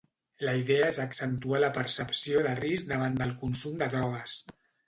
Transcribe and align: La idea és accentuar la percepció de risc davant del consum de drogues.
La 0.47 0.53
idea 0.59 0.87
és 0.93 0.97
accentuar 1.03 1.59
la 1.63 1.69
percepció 1.77 2.43
de 2.49 2.57
risc 2.63 2.91
davant 2.95 3.23
del 3.23 3.37
consum 3.45 3.81
de 3.83 3.93
drogues. 3.97 4.39